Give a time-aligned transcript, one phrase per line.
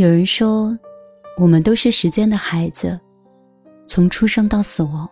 [0.00, 0.74] 有人说，
[1.36, 2.98] 我们都是时间的孩子，
[3.86, 5.06] 从出生到死亡，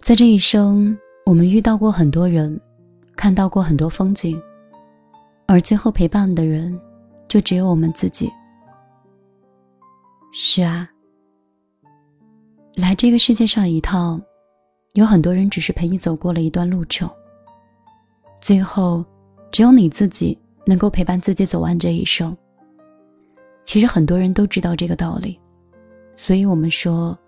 [0.00, 0.94] 在这一生，
[1.24, 2.60] 我们遇到过很多人，
[3.16, 4.38] 看到过很多风景，
[5.46, 6.78] 而最后陪伴的人，
[7.26, 8.30] 就只有我们自己。
[10.34, 10.86] 是啊，
[12.74, 14.20] 来这个世界上一趟，
[14.92, 17.08] 有很多人只是陪你走过了一段路程，
[18.42, 19.02] 最后，
[19.50, 22.36] 只有你自己能够陪伴自己走完这一生。
[23.64, 25.40] 其实很多人都知道这个道理，
[26.14, 27.18] 所以我们说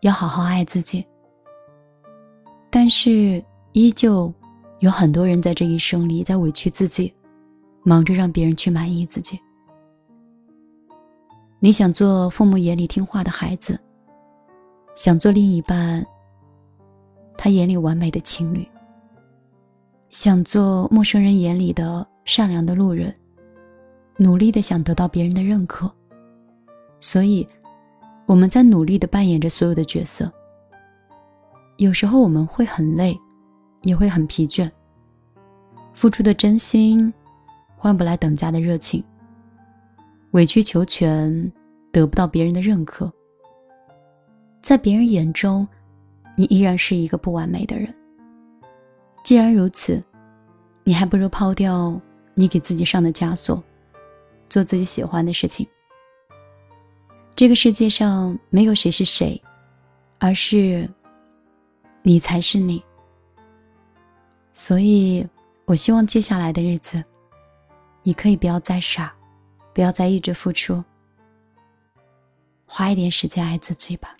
[0.00, 1.04] 要好好爱自己。
[2.70, 4.32] 但是依旧
[4.80, 7.12] 有很多人在这一生里在委屈自己，
[7.84, 9.38] 忙着让别人去满意自己。
[11.60, 13.78] 你想做父母眼里听话的孩子，
[14.96, 16.04] 想做另一半
[17.36, 18.66] 他眼里完美的情侣，
[20.08, 23.14] 想做陌生人眼里的善良的路人。
[24.16, 25.90] 努力的想得到别人的认可，
[27.00, 27.46] 所以
[28.26, 30.30] 我们在努力的扮演着所有的角色。
[31.78, 33.18] 有时候我们会很累，
[33.82, 34.70] 也会很疲倦。
[35.94, 37.12] 付出的真心
[37.76, 39.02] 换不来等价的热情，
[40.30, 41.52] 委曲求全
[41.90, 43.10] 得不到别人的认可，
[44.62, 45.66] 在别人眼中，
[46.36, 47.92] 你依然是一个不完美的人。
[49.24, 50.00] 既然如此，
[50.84, 52.00] 你还不如抛掉
[52.34, 53.62] 你给自己上的枷锁。
[54.52, 55.66] 做自己喜欢的事情。
[57.34, 59.42] 这个世界上没有谁是谁，
[60.18, 60.86] 而是
[62.02, 62.84] 你才是你。
[64.52, 65.26] 所以，
[65.64, 67.02] 我希望接下来的日子，
[68.02, 69.10] 你可以不要再傻，
[69.72, 70.84] 不要再一直付出，
[72.66, 74.14] 花一点时间爱自己吧。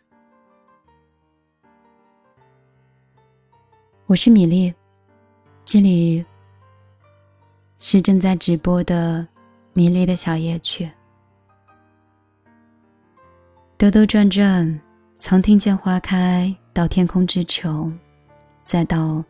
[4.07, 4.73] 我是米粒，
[5.67, 6.25] 这里
[7.79, 9.29] 是正在直播的。
[9.75, 10.87] 迷离的小夜曲，
[13.79, 14.81] 兜兜转转，
[15.19, 17.91] 从听见花开到天空之球，
[18.65, 19.25] 再到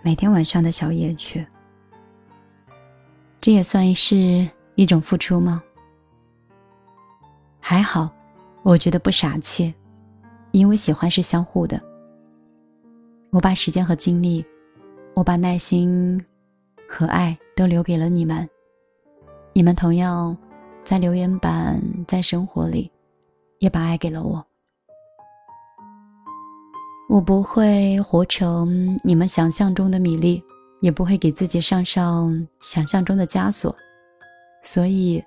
[0.00, 1.44] 每天晚上的小夜曲，
[3.40, 5.60] 这也算是一种付出吗？
[7.58, 8.08] 还好，
[8.62, 9.74] 我觉得不傻气，
[10.52, 11.82] 因为喜欢是相互的。
[13.30, 14.44] 我把时间和精力，
[15.14, 16.24] 我把耐心
[16.88, 18.48] 和爱都留给了你们。
[19.52, 20.36] 你们同样，
[20.84, 22.90] 在留言板，在生活里，
[23.58, 24.44] 也把爱给了我。
[27.08, 30.42] 我不会活成你们想象中的米粒，
[30.80, 33.74] 也不会给自己上上想象中的枷锁。
[34.62, 35.22] 所以，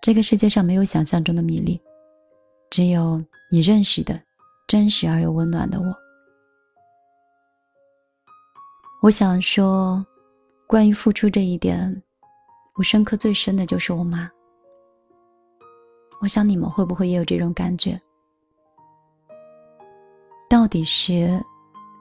[0.00, 1.78] 这个世界上没有想象中的米粒，
[2.70, 4.18] 只有你认识的
[4.66, 5.94] 真实而又温暖的我。
[9.02, 10.04] 我想说，
[10.66, 12.02] 关于付出这一点。
[12.74, 14.30] 我深刻最深的就是我妈。
[16.20, 18.00] 我想你们会不会也有这种感觉？
[20.48, 21.42] 到底是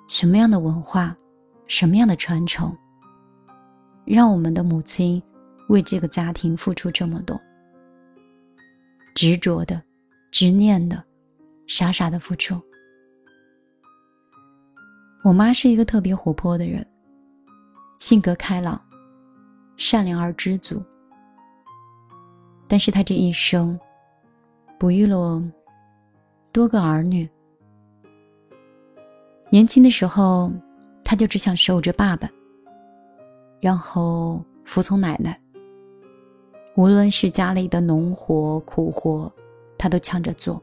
[0.08, 1.16] 什么样的文化，
[1.68, 2.76] 什么样的传承，
[4.06, 5.22] 让我们的母亲
[5.70, 7.40] 为这个家庭付出这么多？
[9.16, 9.82] 执着的、
[10.32, 11.04] 执念的、
[11.68, 12.62] 傻傻的付出。
[15.24, 16.86] 我妈是一个特别活泼的人，
[18.00, 18.82] 性格开朗。
[19.82, 20.80] 善良而知足，
[22.68, 23.78] 但是他这一生，
[24.78, 25.42] 哺育了
[26.52, 27.28] 多个儿女。
[29.50, 30.52] 年轻的时候，
[31.04, 32.30] 他就只想守着爸爸，
[33.60, 35.36] 然后服从奶奶。
[36.76, 39.34] 无论是家里的农活苦活，
[39.80, 40.62] 他都抢着做。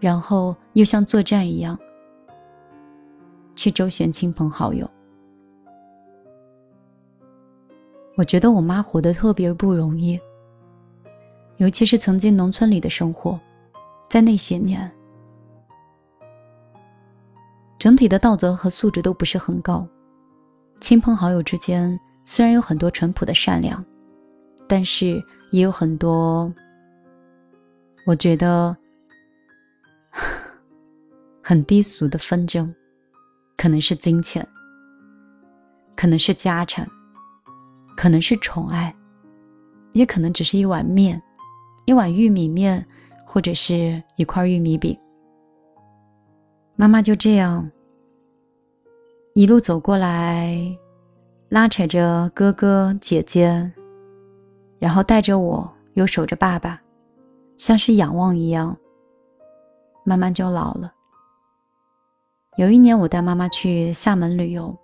[0.00, 1.78] 然后又像作战一样，
[3.54, 4.90] 去周旋亲朋好友。
[8.14, 10.20] 我觉得我妈活得特别不容易，
[11.56, 13.40] 尤其是曾经农村里的生活，
[14.08, 14.90] 在那些年，
[17.78, 19.86] 整体的道德和素质都不是很高，
[20.78, 23.82] 亲朋好友之间虽然有很多淳朴的善良，
[24.68, 26.52] 但是也有很多，
[28.06, 28.76] 我觉得
[31.42, 32.72] 很低俗的纷争，
[33.56, 34.46] 可能是金钱，
[35.96, 36.86] 可能是家产。
[37.96, 38.94] 可能是宠爱，
[39.92, 41.20] 也可能只是一碗面，
[41.84, 42.84] 一碗玉米面，
[43.26, 44.98] 或者是一块玉米饼。
[46.74, 47.70] 妈妈就这样
[49.34, 50.56] 一路走过来，
[51.48, 53.70] 拉扯着哥哥姐姐，
[54.78, 56.80] 然后带着我，又守着爸爸，
[57.56, 58.76] 像是仰望一样，
[60.04, 60.92] 慢慢就老了。
[62.56, 64.76] 有一年，我带妈妈去厦门旅游，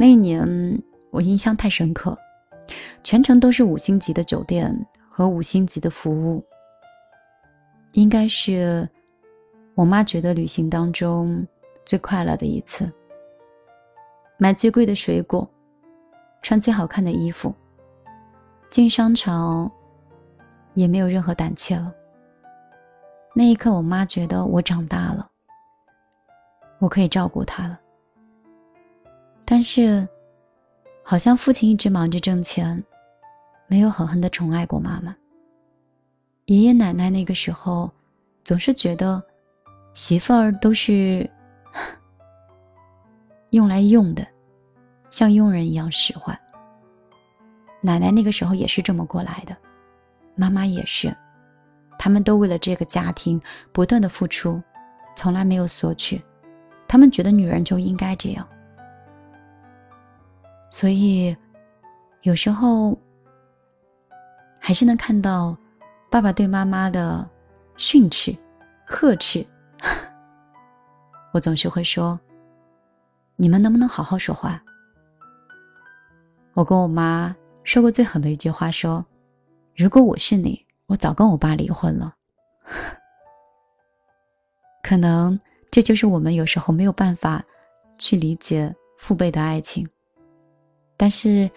[0.00, 0.82] 那一年。
[1.12, 2.18] 我印象太深刻，
[3.04, 4.74] 全程都是五星级的酒店
[5.10, 6.42] 和五星级的服务，
[7.92, 8.88] 应该是
[9.74, 11.46] 我妈觉得旅行当中
[11.84, 12.90] 最快乐的一次。
[14.38, 15.48] 买最贵的水果，
[16.40, 17.54] 穿最好看的衣服，
[18.70, 19.70] 进商场
[20.72, 21.92] 也没有任何胆怯了。
[23.34, 25.30] 那一刻，我妈觉得我长大了，
[26.78, 27.78] 我可以照顾她了。
[29.44, 30.08] 但是，
[31.02, 32.82] 好像父亲一直忙着挣钱，
[33.66, 35.14] 没有狠狠的宠爱过妈妈。
[36.46, 37.90] 爷爷奶奶那个时候，
[38.44, 39.22] 总是觉得
[39.94, 41.28] 媳妇儿都是
[43.50, 44.26] 用来用的，
[45.10, 46.38] 像佣人一样使唤。
[47.80, 49.56] 奶奶那个时候也是这么过来的，
[50.34, 51.14] 妈妈也是。
[51.98, 53.40] 他们都为了这个家庭
[53.70, 54.60] 不断的付出，
[55.14, 56.20] 从来没有索取。
[56.88, 58.46] 他们觉得女人就应该这样，
[60.72, 61.36] 所以
[62.22, 62.98] 有时候
[64.58, 65.54] 还是能看到
[66.10, 67.28] 爸爸对妈妈的
[67.76, 68.34] 训斥、
[68.86, 69.46] 呵斥。
[71.32, 72.18] 我总是会说
[73.36, 74.62] ：“你们能不能好好说话？”
[76.54, 79.04] 我跟我妈说过最狠的一句话：“说
[79.76, 82.14] 如果我是你。”我早跟我爸离婚了，
[84.82, 85.40] 可能
[85.70, 87.42] 这就是我们有时候没有办法
[87.96, 89.88] 去理解父辈的爱情，
[91.02, 91.50] 但是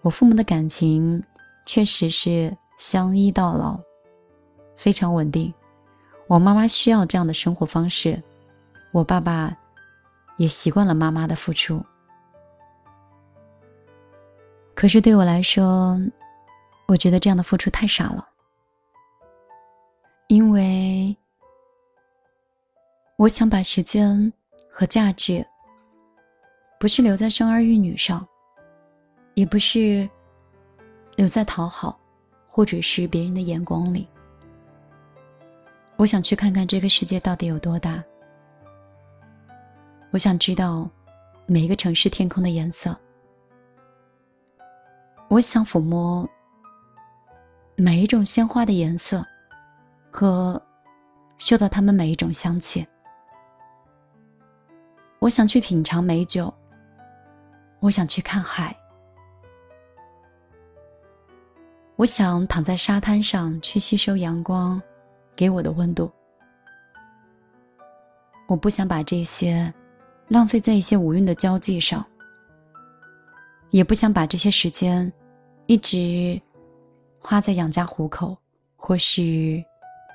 [0.00, 1.22] 我父母的感情
[1.64, 3.78] 确实是相依到老，
[4.74, 5.54] 非常稳定。
[6.26, 8.20] 我妈妈需要这样的生活方式，
[8.90, 9.56] 我爸爸
[10.38, 11.80] 也习惯了妈妈的付出。
[14.74, 15.96] 可是对我来说，
[16.88, 18.28] 我觉得这样的付出太傻了。
[20.26, 21.16] 因为
[23.14, 24.32] 我想把时间
[24.68, 25.46] 和价值，
[26.80, 28.26] 不是留在生儿育女上，
[29.34, 30.08] 也不是
[31.16, 31.98] 留在讨好
[32.46, 34.06] 或者是别人的眼光里。
[35.96, 38.02] 我想去看看这个世界到底有多大。
[40.10, 40.88] 我想知道
[41.46, 42.96] 每一个城市天空的颜色。
[45.28, 46.28] 我想抚摸
[47.76, 49.24] 每一种鲜花的颜色。
[50.10, 50.60] 和
[51.38, 52.86] 嗅到它们每一种香气。
[55.20, 56.52] 我想去品尝美酒。
[57.78, 58.76] 我想去看海。
[62.00, 64.80] 我想躺在沙滩上去吸收阳光
[65.36, 66.10] 给我的温度。
[68.46, 69.70] 我不想把这些
[70.26, 72.02] 浪费在一些无用的交际上，
[73.68, 75.12] 也不想把这些时间
[75.66, 76.40] 一直
[77.18, 78.34] 花在养家糊口
[78.76, 79.62] 或是。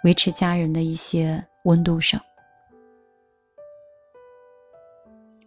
[0.03, 2.21] 维持家人的一些温度上，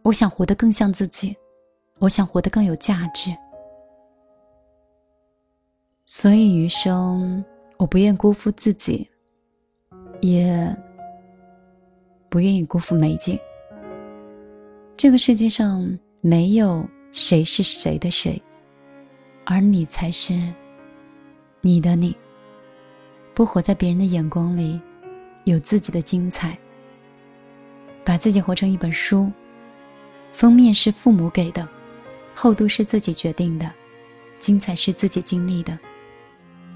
[0.02, 1.36] 我想活得更像自己，
[2.00, 3.30] 我想活得更有价值，
[6.10, 7.44] 所以余生
[7.76, 9.06] 我不愿辜负自己，
[10.22, 10.74] 也
[12.30, 13.38] 不愿意辜负美景。
[14.96, 15.86] 这个世界上
[16.22, 16.82] 没有
[17.12, 18.42] 谁是谁的谁，
[19.44, 20.32] 而你才是
[21.60, 22.16] 你的你。
[23.34, 24.80] 不活在别人的眼光里，
[25.44, 26.56] 有自己的精彩。
[28.02, 29.30] 把自己活成一本书，
[30.32, 31.68] 封面是父母给的，
[32.34, 33.70] 厚度是自己决定的，
[34.40, 35.78] 精彩是自己经历的。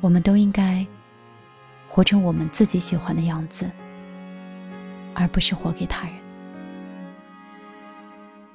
[0.03, 0.85] 我们都应该
[1.87, 3.71] 活成我们自己喜欢的样子，
[5.15, 6.15] 而不是活给他人。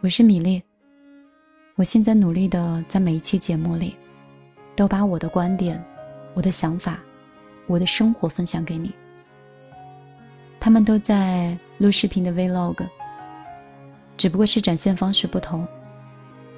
[0.01, 0.61] 我是米粒，
[1.75, 3.95] 我现在努力的在每一期节目里，
[4.75, 5.81] 都把我的观点，
[6.33, 6.99] 我的想法。
[7.65, 8.93] 我的生活分享给你，
[10.57, 12.85] 他们都在录视频的 Vlog，
[14.15, 15.67] 只不过是展现方式不同。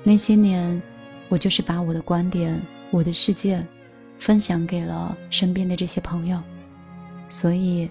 [0.04, 0.80] 那些年，
[1.28, 2.60] 我就是把我的观点、
[2.92, 3.66] 我的世界
[4.20, 6.40] 分享给了身边的这些朋友，
[7.28, 7.90] 所以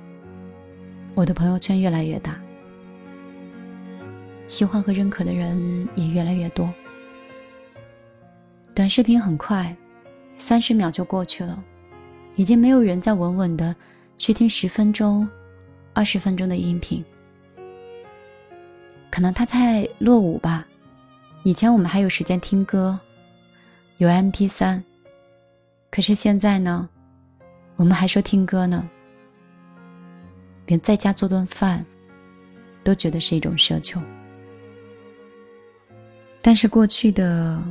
[1.15, 2.39] 我的朋友圈越来越大，
[4.47, 6.73] 喜欢和认可的人也越来越多。
[8.75, 9.75] 短视频很快，
[10.37, 11.65] 三十秒就过去了。
[12.37, 13.75] 已经没有人再稳稳的
[14.17, 15.29] 去听十分钟、
[15.93, 17.05] 二十分钟的音频，
[19.11, 20.65] 可能他太落伍吧。
[21.43, 22.97] 以前我们还有时间听歌，
[23.97, 24.85] 有 M P 三，
[25.91, 26.89] 可是现在呢，
[27.77, 28.89] 我们还说听歌呢，
[30.67, 31.85] 连在家做顿饭
[32.85, 34.01] 都觉得是一种奢求。
[36.41, 37.63] 但是过去的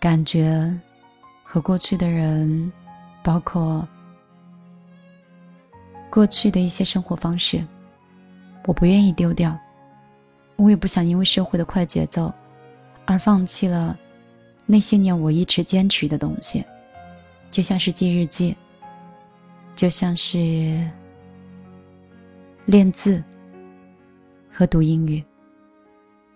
[0.00, 0.72] 感觉。
[1.46, 2.72] 和过去的人，
[3.22, 3.86] 包括
[6.10, 7.64] 过去的一些生活方式，
[8.64, 9.56] 我不愿意丢掉。
[10.56, 12.34] 我也不想因为社会的快节奏
[13.04, 13.96] 而放弃了
[14.66, 16.64] 那些年我一直坚持的东西，
[17.50, 18.56] 就像是记日记，
[19.76, 20.90] 就像是
[22.64, 23.22] 练字
[24.50, 25.22] 和读英语。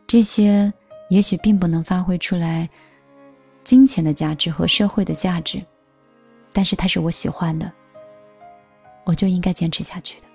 [0.07, 0.73] 这些
[1.09, 2.69] 也许并不能发挥出来
[3.65, 5.63] 金钱的价值和社会的价值，
[6.53, 7.71] 但是它是我喜欢的，
[9.05, 10.27] 我就应该坚持下去的。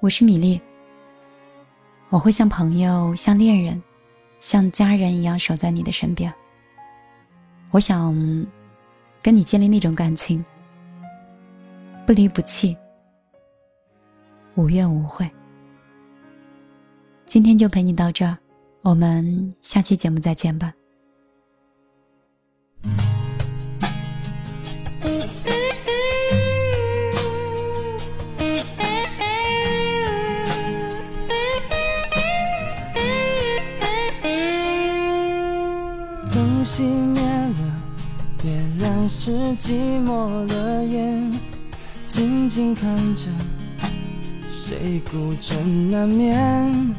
[0.00, 0.60] 我是米粒，
[2.10, 3.82] 我会像朋友、像恋人、
[4.44, 6.30] 像家人一样守在你的身边。
[7.70, 8.14] 我想
[9.22, 10.44] 跟你建立那种感情，
[12.04, 12.76] 不离不弃，
[14.54, 15.26] 无怨无悔。
[17.24, 18.36] 今天就陪你到这儿，
[18.82, 20.74] 我们下期节目再见吧。
[38.44, 41.32] 月亮是寂寞的眼，
[42.06, 43.22] 静静看着
[44.50, 46.94] 谁孤枕难眠。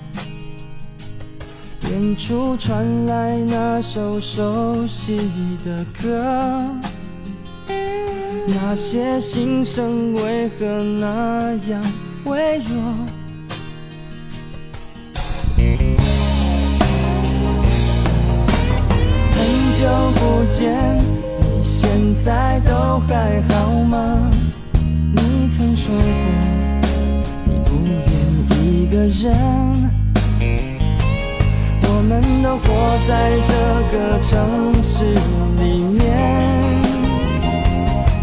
[1.87, 5.29] 远处传来那首熟悉
[5.63, 6.65] 的歌，
[8.47, 11.79] 那些心声为何那样
[12.23, 12.75] 微弱？
[19.31, 19.37] 很
[19.77, 19.85] 久
[20.15, 21.04] 不见。
[21.77, 21.89] 现
[22.23, 22.71] 在都
[23.05, 24.31] 还好吗？
[25.11, 26.01] 你曾说过
[27.43, 27.93] 你不愿
[28.63, 29.35] 一个人，
[31.83, 32.63] 我们都活
[33.05, 33.11] 在
[33.45, 33.51] 这
[33.91, 34.31] 个城
[34.81, 35.03] 市
[35.61, 36.01] 里面，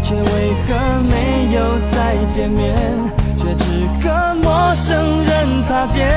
[0.01, 0.25] 却为
[0.65, 1.13] 何没
[1.53, 1.57] 有
[1.91, 2.73] 再见面，
[3.37, 6.09] 却只和陌生人擦肩？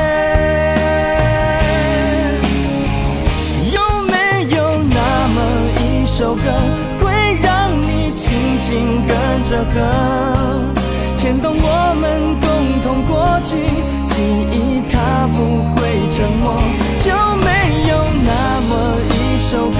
[9.73, 10.75] 跟着和，
[11.17, 13.57] 牵动我们共同过去
[14.07, 14.15] 记
[14.53, 15.37] 忆，它不
[15.75, 16.45] 会沉默。
[17.05, 17.49] 有没
[17.89, 17.93] 有
[18.25, 18.31] 那
[18.69, 18.71] 么
[19.11, 19.77] 一首歌，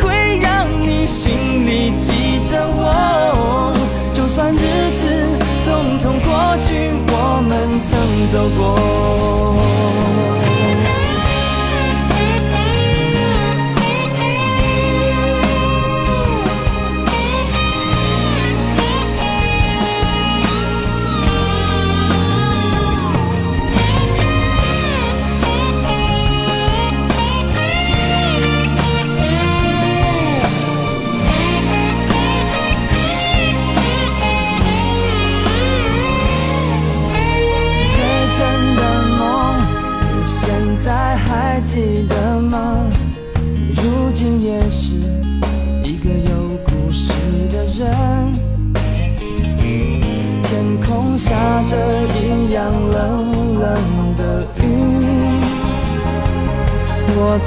[0.00, 3.72] 会让你心里记着我？
[4.12, 5.00] 就算日子
[5.64, 7.50] 匆匆过去，我们
[7.82, 7.90] 曾
[8.32, 9.51] 走过。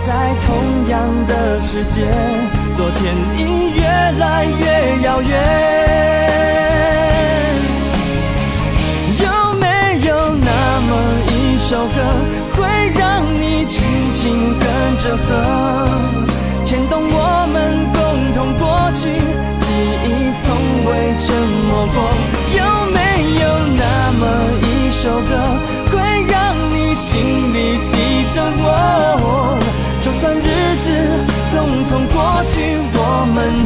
[0.06, 2.06] 在同样的世界，
[2.76, 3.82] 昨天已越
[4.20, 6.55] 来越遥远。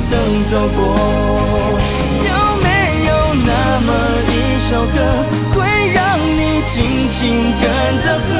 [0.09, 0.17] 曾
[0.49, 0.79] 走过。
[2.25, 2.67] 有没
[3.05, 3.11] 有
[3.45, 3.51] 那
[3.85, 3.89] 么
[4.27, 4.97] 一首歌，
[5.53, 5.57] 会
[5.93, 7.19] 让你轻轻
[7.61, 7.63] 跟
[8.01, 8.31] 着和？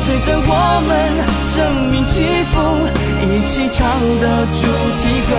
[0.00, 0.50] 随着我
[0.88, 0.90] 们
[1.46, 1.54] 生
[1.92, 2.58] 命起伏，
[3.22, 3.86] 一起唱
[4.20, 4.66] 的主
[4.98, 5.32] 题歌，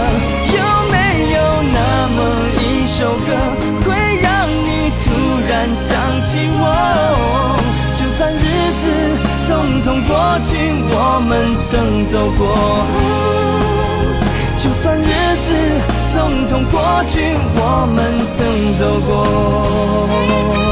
[0.55, 0.95] 有没
[1.33, 1.37] 有
[1.73, 1.77] 那
[2.15, 2.17] 么
[2.61, 3.29] 一首歌，
[3.83, 3.91] 会
[4.21, 5.11] 让你突
[5.49, 5.91] 然想
[6.21, 6.63] 起我？
[7.97, 8.39] 就算日
[8.79, 8.83] 子
[9.45, 9.51] 匆
[9.83, 10.55] 匆过去，
[10.95, 11.31] 我们
[11.69, 12.41] 曾走过。
[16.53, 17.19] 从过去
[17.55, 20.62] 我们曾走过。